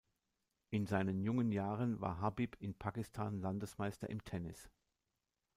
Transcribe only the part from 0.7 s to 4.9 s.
In seinen jungen Jahren war Habib in Pakistan Landesmeister im Tennis.